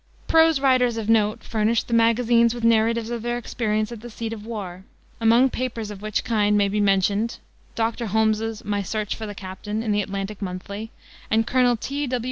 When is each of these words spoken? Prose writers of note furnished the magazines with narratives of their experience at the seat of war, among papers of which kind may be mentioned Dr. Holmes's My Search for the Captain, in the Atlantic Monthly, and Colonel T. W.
Prose 0.27 0.59
writers 0.59 0.97
of 0.97 1.11
note 1.11 1.43
furnished 1.43 1.87
the 1.87 1.93
magazines 1.93 2.55
with 2.55 2.63
narratives 2.63 3.11
of 3.11 3.21
their 3.21 3.37
experience 3.37 3.91
at 3.91 4.01
the 4.01 4.09
seat 4.09 4.33
of 4.33 4.47
war, 4.47 4.83
among 5.19 5.47
papers 5.51 5.91
of 5.91 6.01
which 6.01 6.23
kind 6.23 6.57
may 6.57 6.67
be 6.67 6.81
mentioned 6.81 7.37
Dr. 7.75 8.07
Holmes's 8.07 8.65
My 8.65 8.81
Search 8.81 9.15
for 9.15 9.27
the 9.27 9.35
Captain, 9.35 9.83
in 9.83 9.91
the 9.91 10.01
Atlantic 10.01 10.41
Monthly, 10.41 10.89
and 11.29 11.45
Colonel 11.45 11.77
T. 11.77 12.07
W. 12.07 12.19